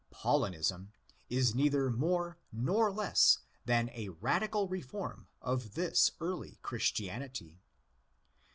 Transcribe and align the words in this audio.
Paulinism 0.11 0.93
is 1.29 1.53
neither 1.53 1.91
more 1.91 2.39
nor 2.51 2.91
less 2.91 3.37
than 3.65 3.89
a 3.93 4.09
radical 4.09 4.67
reform 4.67 5.27
of 5.43 5.75
this 5.75 6.13
early 6.19 6.57
Christianity. 6.63 7.59